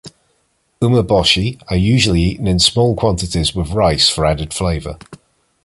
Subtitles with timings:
[0.81, 4.97] Umeboshi are usually eaten in small quantities with rice, for added flavor.